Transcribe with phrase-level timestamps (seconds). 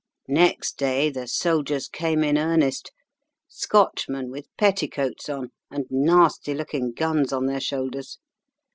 [0.33, 2.91] "Next day the soldiers came in earnest:
[3.47, 8.17] Scotchmen with petticoats on, and nasty looking guns on their shoulders.